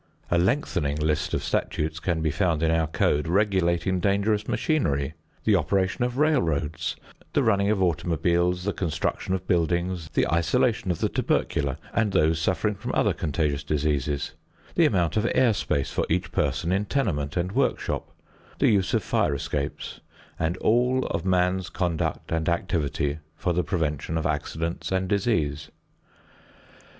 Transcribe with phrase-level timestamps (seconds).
[0.31, 5.55] A lengthening list of statutes can be found in our code regulating dangerous machinery, the
[5.55, 6.95] operation of railroads,
[7.33, 12.39] the running of automobiles, the construction of buildings, the isolation of the tubercular and those
[12.41, 14.31] suffering from other contagious diseases,
[14.73, 18.09] the amount of air space for each person in tenement and work shop,
[18.57, 19.99] the use of fire escapes
[20.39, 25.69] and all of man's conduct and activity for the prevention of accidents and disease.